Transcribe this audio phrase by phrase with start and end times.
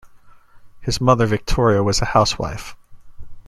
[0.79, 2.75] His mother, Victoria, was a housewife.